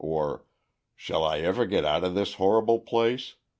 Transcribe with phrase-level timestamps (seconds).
[0.03, 0.43] or
[0.95, 3.35] "Shall I ever get out of this horrible place?"